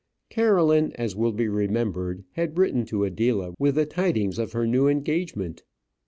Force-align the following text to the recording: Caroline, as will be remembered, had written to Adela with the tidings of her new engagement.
Caroline, 0.31 0.93
as 0.95 1.15
will 1.15 1.31
be 1.31 1.47
remembered, 1.47 2.23
had 2.31 2.57
written 2.57 2.85
to 2.87 3.03
Adela 3.03 3.53
with 3.59 3.75
the 3.75 3.85
tidings 3.85 4.39
of 4.39 4.53
her 4.53 4.65
new 4.65 4.87
engagement. 4.87 5.61